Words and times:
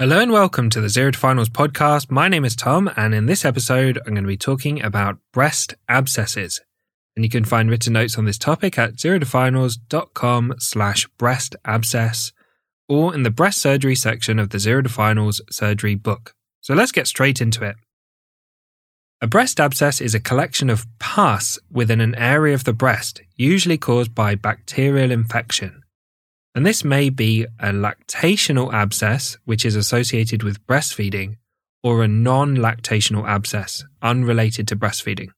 Hello 0.00 0.20
and 0.20 0.30
welcome 0.30 0.70
to 0.70 0.80
the 0.80 0.88
Zero 0.88 1.10
to 1.10 1.18
Finals 1.18 1.48
podcast. 1.48 2.08
My 2.08 2.28
name 2.28 2.44
is 2.44 2.54
Tom, 2.54 2.88
and 2.96 3.12
in 3.12 3.26
this 3.26 3.44
episode, 3.44 3.98
I'm 4.06 4.14
going 4.14 4.22
to 4.22 4.28
be 4.28 4.36
talking 4.36 4.80
about 4.80 5.18
breast 5.32 5.74
abscesses. 5.88 6.60
And 7.16 7.24
you 7.24 7.28
can 7.28 7.44
find 7.44 7.68
written 7.68 7.94
notes 7.94 8.16
on 8.16 8.24
this 8.24 8.38
topic 8.38 8.78
at 8.78 8.94
zerotofinals.com 8.94 10.54
slash 10.60 11.08
breast 11.18 11.56
abscess 11.64 12.30
or 12.88 13.12
in 13.12 13.24
the 13.24 13.30
breast 13.32 13.58
surgery 13.58 13.96
section 13.96 14.38
of 14.38 14.50
the 14.50 14.60
Zero 14.60 14.82
to 14.82 14.88
Finals 14.88 15.42
surgery 15.50 15.96
book. 15.96 16.32
So 16.60 16.74
let's 16.74 16.92
get 16.92 17.08
straight 17.08 17.40
into 17.40 17.64
it. 17.64 17.74
A 19.20 19.26
breast 19.26 19.58
abscess 19.58 20.00
is 20.00 20.14
a 20.14 20.20
collection 20.20 20.70
of 20.70 20.86
pus 21.00 21.58
within 21.72 22.00
an 22.00 22.14
area 22.14 22.54
of 22.54 22.62
the 22.62 22.72
breast, 22.72 23.20
usually 23.34 23.78
caused 23.78 24.14
by 24.14 24.36
bacterial 24.36 25.10
infection 25.10 25.82
and 26.58 26.66
this 26.66 26.82
may 26.82 27.08
be 27.08 27.44
a 27.60 27.68
lactational 27.68 28.74
abscess, 28.74 29.38
which 29.44 29.64
is 29.64 29.76
associated 29.76 30.42
with 30.42 30.66
breastfeeding, 30.66 31.36
or 31.84 32.02
a 32.02 32.08
non 32.08 32.56
lactational 32.56 33.28
abscess, 33.28 33.84
unrelated 34.02 34.66
to 34.66 34.74
breastfeeding. 34.74 35.28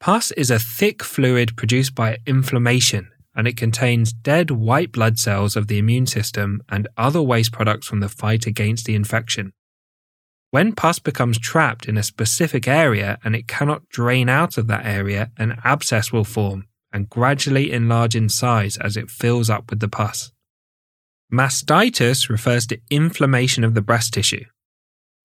Pus 0.00 0.30
is 0.32 0.50
a 0.50 0.58
thick 0.58 1.02
fluid 1.02 1.56
produced 1.56 1.94
by 1.94 2.18
inflammation, 2.26 3.10
and 3.34 3.48
it 3.48 3.56
contains 3.56 4.12
dead 4.12 4.50
white 4.50 4.92
blood 4.92 5.18
cells 5.18 5.56
of 5.56 5.68
the 5.68 5.78
immune 5.78 6.06
system 6.06 6.62
and 6.68 6.86
other 6.98 7.22
waste 7.22 7.52
products 7.52 7.86
from 7.86 8.00
the 8.00 8.10
fight 8.10 8.46
against 8.46 8.84
the 8.84 8.94
infection. 8.94 9.54
When 10.50 10.74
pus 10.74 10.98
becomes 10.98 11.38
trapped 11.38 11.88
in 11.88 11.96
a 11.96 12.02
specific 12.02 12.68
area 12.68 13.18
and 13.24 13.34
it 13.34 13.48
cannot 13.48 13.88
drain 13.88 14.28
out 14.28 14.58
of 14.58 14.66
that 14.66 14.84
area, 14.84 15.30
an 15.38 15.58
abscess 15.64 16.12
will 16.12 16.24
form, 16.24 16.66
and 16.94 17.10
gradually 17.10 17.72
enlarge 17.72 18.14
in 18.14 18.28
size 18.30 18.78
as 18.78 18.96
it 18.96 19.10
fills 19.10 19.50
up 19.50 19.68
with 19.68 19.80
the 19.80 19.88
pus. 19.88 20.30
Mastitis 21.30 22.30
refers 22.30 22.66
to 22.68 22.80
inflammation 22.90 23.64
of 23.64 23.74
the 23.74 23.82
breast 23.82 24.14
tissue. 24.14 24.44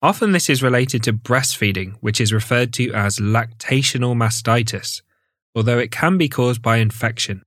Often 0.02 0.32
this 0.32 0.50
is 0.50 0.62
related 0.62 1.04
to 1.04 1.12
breastfeeding, 1.12 1.94
which 2.00 2.20
is 2.20 2.32
referred 2.32 2.72
to 2.74 2.92
as 2.92 3.18
lactational 3.18 4.16
mastitis, 4.16 5.02
although 5.54 5.78
it 5.78 5.92
can 5.92 6.18
be 6.18 6.28
caused 6.28 6.60
by 6.60 6.78
infection. 6.78 7.42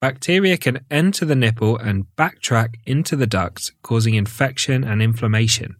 Bacteria 0.00 0.56
can 0.56 0.80
enter 0.90 1.24
the 1.24 1.36
nipple 1.36 1.76
and 1.76 2.06
backtrack 2.16 2.76
into 2.86 3.14
the 3.14 3.26
ducts, 3.26 3.72
causing 3.82 4.14
infection 4.14 4.82
and 4.82 5.00
inflammation. 5.00 5.76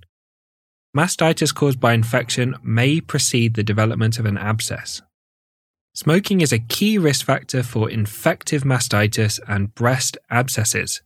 Mastitis 0.97 1.55
caused 1.55 1.81
by 1.81 1.95
infection 1.95 2.55
may 2.63 3.01
precede 3.01 3.55
the 3.55 3.63
development 3.63 4.19
of 4.19 4.27
an 4.27 4.37
abscess. 4.37 5.03
Smoking 5.93 6.41
is 6.41 6.53
a 6.53 6.59
key 6.59 6.99
risk 6.99 7.27
factor 7.27 7.63
for 7.63 7.91
infective 7.91 8.63
mastitis 8.63 9.41
and 9.49 9.75
breast 9.75 10.17
abscesses. 10.31 11.03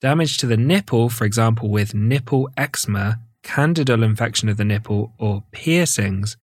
Damage 0.00 0.38
to 0.38 0.46
the 0.46 0.56
nipple, 0.56 1.10
for 1.10 1.26
example, 1.26 1.68
with 1.68 1.94
nipple 1.94 2.48
eczema, 2.56 3.20
candidal 3.42 4.02
infection 4.02 4.48
of 4.48 4.56
the 4.56 4.64
nipple, 4.64 5.12
or 5.18 5.44
piercings, 5.52 6.38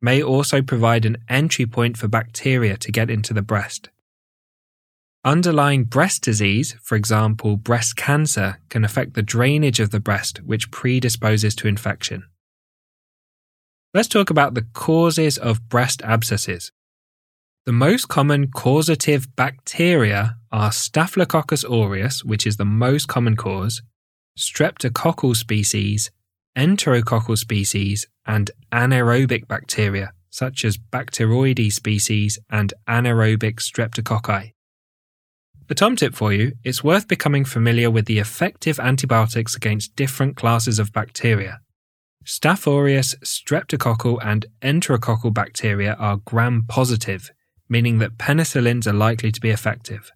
may 0.00 0.22
also 0.22 0.62
provide 0.62 1.04
an 1.04 1.18
entry 1.28 1.66
point 1.66 1.98
for 1.98 2.08
bacteria 2.08 2.76
to 2.78 2.90
get 2.90 3.10
into 3.10 3.34
the 3.34 3.42
breast. 3.42 3.90
Underlying 5.24 5.84
breast 5.84 6.22
disease, 6.22 6.74
for 6.82 6.96
example, 6.96 7.56
breast 7.56 7.96
cancer, 7.96 8.60
can 8.70 8.84
affect 8.84 9.14
the 9.14 9.22
drainage 9.22 9.80
of 9.80 9.90
the 9.90 10.00
breast, 10.00 10.42
which 10.42 10.70
predisposes 10.70 11.54
to 11.56 11.68
infection. 11.68 12.24
Let's 13.92 14.08
talk 14.08 14.30
about 14.30 14.54
the 14.54 14.66
causes 14.72 15.38
of 15.38 15.68
breast 15.68 16.02
abscesses. 16.02 16.72
The 17.66 17.72
most 17.72 18.08
common 18.08 18.50
causative 18.50 19.34
bacteria 19.36 20.36
are 20.52 20.70
Staphylococcus 20.70 21.64
aureus, 21.64 22.22
which 22.22 22.46
is 22.46 22.58
the 22.58 22.66
most 22.66 23.08
common 23.08 23.36
cause, 23.36 23.80
streptococcal 24.38 25.34
species, 25.34 26.10
enterococcal 26.58 27.38
species, 27.38 28.06
and 28.26 28.50
anaerobic 28.70 29.48
bacteria, 29.48 30.12
such 30.28 30.62
as 30.62 30.76
Bacteroides 30.76 31.72
species 31.72 32.38
and 32.50 32.74
anaerobic 32.86 33.54
streptococci. 33.60 34.52
The 35.66 35.74
Tom 35.74 35.96
tip 35.96 36.14
for 36.14 36.34
you 36.34 36.52
it's 36.64 36.84
worth 36.84 37.08
becoming 37.08 37.46
familiar 37.46 37.90
with 37.90 38.04
the 38.04 38.18
effective 38.18 38.78
antibiotics 38.78 39.56
against 39.56 39.96
different 39.96 40.36
classes 40.36 40.78
of 40.78 40.92
bacteria. 40.92 41.60
Staph 42.26 42.66
aureus, 42.66 43.14
streptococcal, 43.24 44.18
and 44.22 44.44
enterococcal 44.60 45.32
bacteria 45.32 45.94
are 45.94 46.18
gram 46.26 46.64
positive, 46.68 47.30
meaning 47.74 47.98
that 47.98 48.18
penicillins 48.18 48.86
are 48.86 48.92
likely 49.08 49.32
to 49.32 49.40
be 49.40 49.50
effective. 49.50 50.12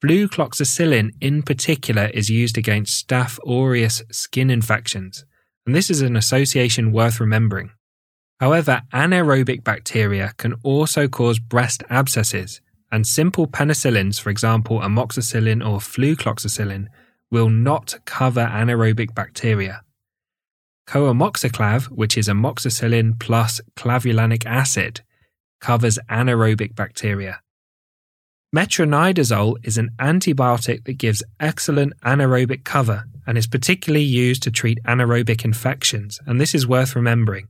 Flucloxacillin 0.00 1.10
in 1.20 1.42
particular 1.42 2.06
is 2.14 2.30
used 2.30 2.56
against 2.56 2.92
Staph 3.02 3.40
aureus 3.44 4.00
skin 4.12 4.48
infections, 4.48 5.24
and 5.66 5.74
this 5.74 5.90
is 5.90 6.02
an 6.02 6.14
association 6.14 6.92
worth 6.92 7.18
remembering. 7.18 7.70
However, 8.38 8.82
anaerobic 8.92 9.64
bacteria 9.64 10.34
can 10.36 10.54
also 10.62 11.08
cause 11.08 11.40
breast 11.40 11.82
abscesses, 11.90 12.60
and 12.92 13.06
simple 13.06 13.48
penicillins, 13.48 14.20
for 14.20 14.30
example 14.30 14.78
amoxicillin 14.78 15.60
or 15.68 15.78
flucloxacillin, 15.78 16.86
will 17.28 17.48
not 17.48 17.88
cover 18.04 18.46
anaerobic 18.46 19.16
bacteria. 19.16 19.82
Coamoxiclav, 20.86 21.86
which 21.86 22.16
is 22.16 22.28
amoxicillin 22.28 23.18
plus 23.18 23.60
clavulanic 23.74 24.46
acid, 24.46 25.00
covers 25.62 25.98
anaerobic 26.10 26.74
bacteria. 26.74 27.40
Metronidazole 28.54 29.56
is 29.62 29.78
an 29.78 29.92
antibiotic 29.98 30.84
that 30.84 30.98
gives 30.98 31.22
excellent 31.40 31.94
anaerobic 32.04 32.64
cover 32.64 33.04
and 33.26 33.38
is 33.38 33.46
particularly 33.46 34.04
used 34.04 34.42
to 34.42 34.50
treat 34.50 34.78
anaerobic 34.84 35.42
infections, 35.42 36.20
and 36.26 36.38
this 36.38 36.54
is 36.54 36.66
worth 36.66 36.94
remembering. 36.94 37.48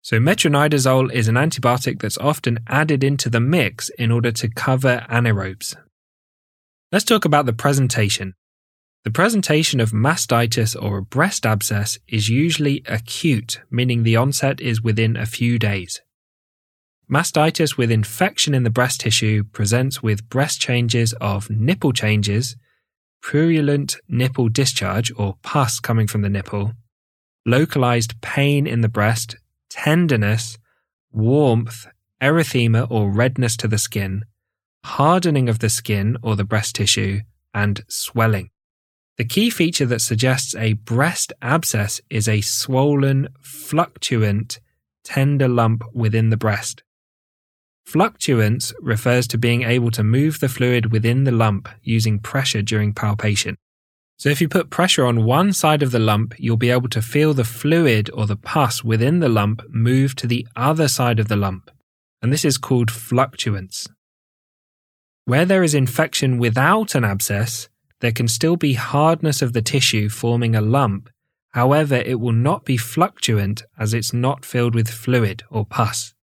So, 0.00 0.18
metronidazole 0.18 1.12
is 1.12 1.28
an 1.28 1.34
antibiotic 1.34 2.00
that's 2.00 2.16
often 2.16 2.60
added 2.66 3.04
into 3.04 3.28
the 3.28 3.40
mix 3.40 3.90
in 3.90 4.10
order 4.10 4.32
to 4.32 4.48
cover 4.48 5.04
anaerobes. 5.10 5.76
Let's 6.90 7.04
talk 7.04 7.26
about 7.26 7.44
the 7.44 7.52
presentation. 7.52 8.34
The 9.04 9.10
presentation 9.10 9.80
of 9.80 9.90
mastitis 9.90 10.74
or 10.80 10.98
a 10.98 11.02
breast 11.02 11.44
abscess 11.44 11.98
is 12.08 12.30
usually 12.30 12.82
acute, 12.86 13.60
meaning 13.70 14.02
the 14.02 14.16
onset 14.16 14.60
is 14.60 14.80
within 14.80 15.16
a 15.16 15.26
few 15.26 15.58
days. 15.58 16.00
Mastitis 17.10 17.76
with 17.76 17.90
infection 17.90 18.54
in 18.54 18.62
the 18.62 18.70
breast 18.70 19.02
tissue 19.02 19.44
presents 19.52 20.02
with 20.02 20.28
breast 20.30 20.58
changes 20.58 21.12
of 21.20 21.50
nipple 21.50 21.92
changes, 21.92 22.56
purulent 23.20 23.96
nipple 24.08 24.48
discharge 24.48 25.12
or 25.16 25.36
pus 25.42 25.80
coming 25.80 26.06
from 26.06 26.22
the 26.22 26.30
nipple, 26.30 26.72
localized 27.44 28.18
pain 28.22 28.66
in 28.66 28.80
the 28.80 28.88
breast, 28.88 29.36
tenderness, 29.68 30.56
warmth, 31.12 31.86
erythema 32.22 32.86
or 32.90 33.10
redness 33.10 33.54
to 33.58 33.68
the 33.68 33.78
skin, 33.78 34.24
hardening 34.84 35.48
of 35.50 35.58
the 35.58 35.68
skin 35.68 36.16
or 36.22 36.36
the 36.36 36.44
breast 36.44 36.74
tissue, 36.74 37.20
and 37.52 37.84
swelling. 37.86 38.48
The 39.18 39.26
key 39.26 39.50
feature 39.50 39.86
that 39.86 40.00
suggests 40.00 40.54
a 40.54 40.72
breast 40.72 41.34
abscess 41.42 42.00
is 42.08 42.28
a 42.28 42.40
swollen, 42.40 43.28
fluctuant, 43.42 44.58
tender 45.04 45.48
lump 45.48 45.84
within 45.92 46.30
the 46.30 46.38
breast. 46.38 46.82
Fluctuance 47.84 48.72
refers 48.80 49.28
to 49.28 49.38
being 49.38 49.62
able 49.62 49.90
to 49.92 50.02
move 50.02 50.40
the 50.40 50.48
fluid 50.48 50.90
within 50.90 51.24
the 51.24 51.30
lump 51.30 51.68
using 51.82 52.18
pressure 52.18 52.62
during 52.62 52.92
palpation. 52.92 53.56
So 54.16 54.30
if 54.30 54.40
you 54.40 54.48
put 54.48 54.70
pressure 54.70 55.04
on 55.04 55.24
one 55.24 55.52
side 55.52 55.82
of 55.82 55.90
the 55.90 55.98
lump, 55.98 56.34
you'll 56.38 56.56
be 56.56 56.70
able 56.70 56.88
to 56.90 57.02
feel 57.02 57.34
the 57.34 57.44
fluid 57.44 58.10
or 58.14 58.26
the 58.26 58.36
pus 58.36 58.82
within 58.82 59.18
the 59.18 59.28
lump 59.28 59.62
move 59.68 60.14
to 60.16 60.26
the 60.26 60.46
other 60.56 60.88
side 60.88 61.18
of 61.18 61.28
the 61.28 61.36
lump, 61.36 61.70
and 62.22 62.32
this 62.32 62.44
is 62.44 62.56
called 62.56 62.90
fluctuance. 62.90 63.86
Where 65.26 65.44
there 65.44 65.62
is 65.62 65.74
infection 65.74 66.38
without 66.38 66.94
an 66.94 67.04
abscess, 67.04 67.68
there 68.00 68.12
can 68.12 68.28
still 68.28 68.56
be 68.56 68.74
hardness 68.74 69.42
of 69.42 69.52
the 69.52 69.62
tissue 69.62 70.08
forming 70.08 70.54
a 70.54 70.60
lump. 70.60 71.10
However, 71.50 71.96
it 71.96 72.20
will 72.20 72.32
not 72.32 72.64
be 72.64 72.76
fluctuant 72.76 73.62
as 73.78 73.94
it's 73.94 74.12
not 74.12 74.44
filled 74.44 74.74
with 74.74 74.88
fluid 74.88 75.42
or 75.50 75.64
pus. 75.64 76.13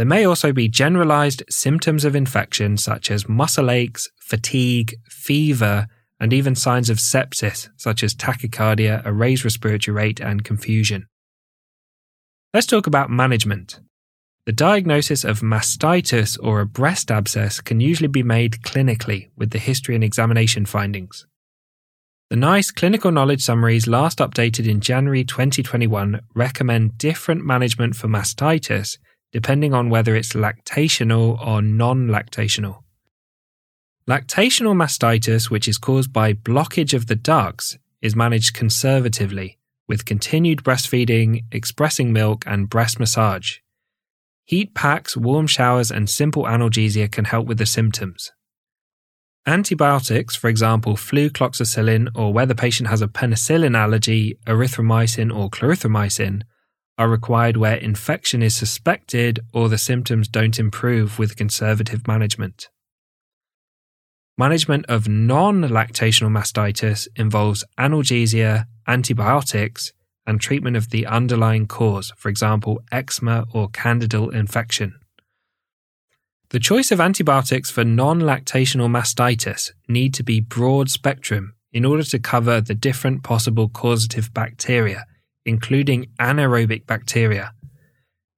There 0.00 0.06
may 0.06 0.24
also 0.24 0.50
be 0.54 0.66
generalized 0.66 1.42
symptoms 1.50 2.06
of 2.06 2.16
infection 2.16 2.78
such 2.78 3.10
as 3.10 3.28
muscle 3.28 3.70
aches, 3.70 4.08
fatigue, 4.18 4.94
fever, 5.10 5.88
and 6.18 6.32
even 6.32 6.54
signs 6.54 6.88
of 6.88 6.96
sepsis 6.96 7.68
such 7.76 8.02
as 8.02 8.14
tachycardia, 8.14 9.04
a 9.04 9.12
raised 9.12 9.44
respiratory 9.44 9.94
rate, 9.94 10.18
and 10.18 10.42
confusion. 10.42 11.06
Let's 12.54 12.66
talk 12.66 12.86
about 12.86 13.10
management. 13.10 13.80
The 14.46 14.52
diagnosis 14.52 15.22
of 15.22 15.40
mastitis 15.40 16.38
or 16.42 16.60
a 16.60 16.66
breast 16.66 17.10
abscess 17.10 17.60
can 17.60 17.80
usually 17.80 18.08
be 18.08 18.22
made 18.22 18.62
clinically 18.62 19.28
with 19.36 19.50
the 19.50 19.58
history 19.58 19.94
and 19.96 20.02
examination 20.02 20.64
findings. 20.64 21.26
The 22.30 22.36
NICE 22.36 22.70
clinical 22.70 23.12
knowledge 23.12 23.42
summaries 23.42 23.86
last 23.86 24.16
updated 24.16 24.66
in 24.66 24.80
January 24.80 25.24
2021 25.24 26.22
recommend 26.34 26.96
different 26.96 27.44
management 27.44 27.96
for 27.96 28.08
mastitis 28.08 28.96
depending 29.32 29.74
on 29.74 29.90
whether 29.90 30.14
it's 30.16 30.32
lactational 30.32 31.40
or 31.46 31.62
non 31.62 32.08
lactational. 32.08 32.82
Lactational 34.08 34.74
mastitis, 34.74 35.50
which 35.50 35.68
is 35.68 35.78
caused 35.78 36.12
by 36.12 36.32
blockage 36.32 36.94
of 36.94 37.06
the 37.06 37.16
ducts, 37.16 37.78
is 38.02 38.16
managed 38.16 38.54
conservatively 38.54 39.58
with 39.86 40.04
continued 40.04 40.62
breastfeeding, 40.62 41.44
expressing 41.50 42.12
milk, 42.12 42.44
and 42.46 42.70
breast 42.70 43.00
massage. 43.00 43.58
Heat 44.44 44.74
packs, 44.74 45.16
warm 45.16 45.48
showers, 45.48 45.90
and 45.90 46.08
simple 46.08 46.44
analgesia 46.44 47.10
can 47.10 47.24
help 47.24 47.46
with 47.46 47.58
the 47.58 47.66
symptoms. 47.66 48.32
Antibiotics, 49.46 50.36
for 50.36 50.48
example, 50.48 50.94
flucloxacillin, 50.94 52.08
or 52.14 52.32
where 52.32 52.46
the 52.46 52.54
patient 52.54 52.88
has 52.88 53.02
a 53.02 53.08
penicillin 53.08 53.76
allergy, 53.76 54.38
erythromycin, 54.46 55.34
or 55.34 55.50
clarithromycin, 55.50 56.42
are 57.00 57.08
required 57.08 57.56
where 57.56 57.76
infection 57.76 58.42
is 58.42 58.54
suspected 58.54 59.40
or 59.54 59.70
the 59.70 59.78
symptoms 59.78 60.28
don't 60.28 60.58
improve 60.58 61.18
with 61.18 61.34
conservative 61.34 62.06
management. 62.06 62.68
Management 64.36 64.84
of 64.86 65.08
non 65.08 65.62
lactational 65.62 66.30
mastitis 66.30 67.08
involves 67.16 67.64
analgesia, 67.78 68.66
antibiotics, 68.86 69.94
and 70.26 70.42
treatment 70.42 70.76
of 70.76 70.90
the 70.90 71.06
underlying 71.06 71.66
cause, 71.66 72.12
for 72.18 72.28
example, 72.28 72.82
eczema 72.92 73.46
or 73.54 73.70
candidal 73.70 74.28
infection. 74.28 74.92
The 76.50 76.60
choice 76.60 76.92
of 76.92 77.00
antibiotics 77.00 77.70
for 77.70 77.82
non 77.82 78.20
lactational 78.20 78.90
mastitis 78.90 79.70
need 79.88 80.12
to 80.14 80.22
be 80.22 80.40
broad 80.40 80.90
spectrum 80.90 81.54
in 81.72 81.86
order 81.86 82.02
to 82.02 82.18
cover 82.18 82.60
the 82.60 82.74
different 82.74 83.22
possible 83.22 83.70
causative 83.70 84.34
bacteria, 84.34 85.06
including 85.44 86.06
anaerobic 86.18 86.86
bacteria. 86.86 87.52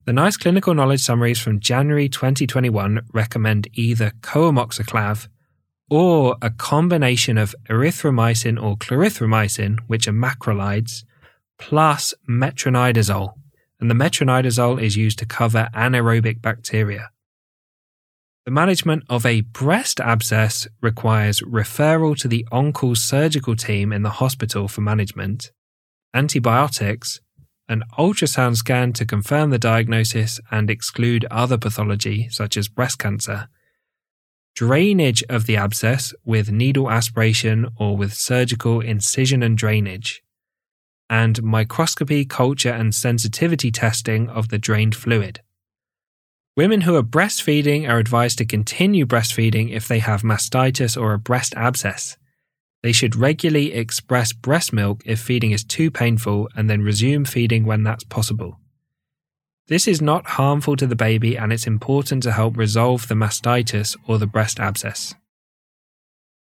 The 0.04 0.12
NICE 0.12 0.36
clinical 0.36 0.74
knowledge 0.74 1.00
summaries 1.00 1.38
from 1.38 1.60
January 1.60 2.08
2021 2.08 3.02
recommend 3.12 3.68
either 3.74 4.12
coamoxiclav 4.20 5.28
or 5.88 6.36
a 6.42 6.50
combination 6.50 7.38
of 7.38 7.54
erythromycin 7.68 8.60
or 8.60 8.76
clarithromycin, 8.76 9.78
which 9.86 10.08
are 10.08 10.12
macrolides, 10.12 11.04
plus 11.58 12.14
metronidazole, 12.28 13.34
and 13.78 13.90
the 13.90 13.94
metronidazole 13.94 14.82
is 14.82 14.96
used 14.96 15.18
to 15.18 15.26
cover 15.26 15.68
anaerobic 15.74 16.40
bacteria. 16.42 17.10
The 18.44 18.50
management 18.50 19.04
of 19.08 19.24
a 19.24 19.42
breast 19.42 20.00
abscess 20.00 20.66
requires 20.80 21.42
referral 21.42 22.16
to 22.18 22.26
the 22.26 22.44
on-call 22.50 22.96
surgical 22.96 23.54
team 23.54 23.92
in 23.92 24.02
the 24.02 24.10
hospital 24.10 24.66
for 24.66 24.80
management, 24.80 25.52
antibiotics, 26.14 27.20
an 27.68 27.82
ultrasound 27.98 28.56
scan 28.56 28.92
to 28.92 29.06
confirm 29.06 29.50
the 29.50 29.58
diagnosis 29.58 30.40
and 30.50 30.70
exclude 30.70 31.24
other 31.30 31.56
pathology 31.56 32.28
such 32.30 32.56
as 32.56 32.68
breast 32.68 32.98
cancer, 32.98 33.48
drainage 34.54 35.22
of 35.28 35.46
the 35.46 35.56
abscess 35.56 36.12
with 36.24 36.52
needle 36.52 36.90
aspiration 36.90 37.68
or 37.78 37.96
with 37.96 38.12
surgical 38.12 38.80
incision 38.80 39.42
and 39.42 39.56
drainage, 39.56 40.22
and 41.08 41.42
microscopy, 41.42 42.24
culture, 42.24 42.70
and 42.70 42.94
sensitivity 42.94 43.70
testing 43.70 44.28
of 44.28 44.48
the 44.48 44.58
drained 44.58 44.94
fluid. 44.94 45.40
Women 46.54 46.82
who 46.82 46.96
are 46.96 47.02
breastfeeding 47.02 47.88
are 47.88 47.98
advised 47.98 48.36
to 48.38 48.44
continue 48.44 49.06
breastfeeding 49.06 49.70
if 49.70 49.88
they 49.88 50.00
have 50.00 50.22
mastitis 50.22 51.00
or 51.00 51.14
a 51.14 51.18
breast 51.18 51.54
abscess. 51.56 52.18
They 52.82 52.92
should 52.92 53.14
regularly 53.14 53.72
express 53.72 54.32
breast 54.32 54.72
milk 54.72 55.02
if 55.04 55.20
feeding 55.20 55.52
is 55.52 55.62
too 55.64 55.90
painful 55.90 56.48
and 56.56 56.68
then 56.68 56.82
resume 56.82 57.24
feeding 57.24 57.64
when 57.64 57.84
that's 57.84 58.04
possible. 58.04 58.58
This 59.68 59.86
is 59.86 60.02
not 60.02 60.26
harmful 60.26 60.76
to 60.76 60.86
the 60.86 60.96
baby 60.96 61.36
and 61.38 61.52
it's 61.52 61.66
important 61.66 62.24
to 62.24 62.32
help 62.32 62.56
resolve 62.56 63.06
the 63.06 63.14
mastitis 63.14 63.96
or 64.06 64.18
the 64.18 64.26
breast 64.26 64.58
abscess. 64.58 65.14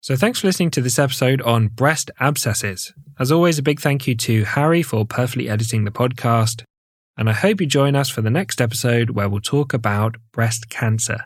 So, 0.00 0.16
thanks 0.16 0.40
for 0.40 0.48
listening 0.48 0.70
to 0.72 0.80
this 0.80 0.98
episode 0.98 1.40
on 1.42 1.68
breast 1.68 2.10
abscesses. 2.20 2.92
As 3.18 3.32
always, 3.32 3.58
a 3.58 3.62
big 3.62 3.80
thank 3.80 4.06
you 4.06 4.14
to 4.16 4.44
Harry 4.44 4.82
for 4.82 5.04
perfectly 5.04 5.48
editing 5.48 5.84
the 5.84 5.90
podcast. 5.90 6.62
And 7.16 7.30
I 7.30 7.32
hope 7.32 7.60
you 7.60 7.66
join 7.66 7.96
us 7.96 8.10
for 8.10 8.20
the 8.20 8.30
next 8.30 8.60
episode 8.60 9.10
where 9.10 9.28
we'll 9.28 9.40
talk 9.40 9.72
about 9.72 10.16
breast 10.32 10.68
cancer. 10.68 11.24